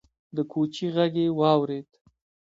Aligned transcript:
د 0.35 0.37
کوچي 0.51 0.87
غږ 0.95 1.13
يې 1.23 1.27
واورېد: 1.39 1.89